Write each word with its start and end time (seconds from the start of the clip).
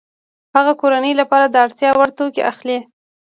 هغه 0.55 0.73
د 0.75 0.77
کورنۍ 0.81 1.13
لپاره 1.21 1.45
د 1.49 1.55
اړتیا 1.65 1.89
وړ 1.93 2.09
توکي 2.17 2.41
اخلي 2.51 2.79